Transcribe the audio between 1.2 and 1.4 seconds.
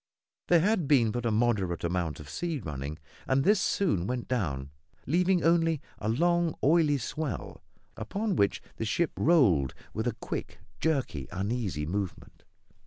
a